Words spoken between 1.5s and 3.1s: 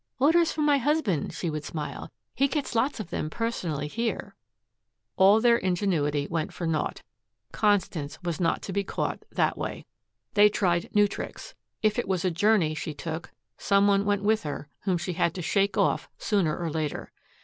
would smile. "He gets lots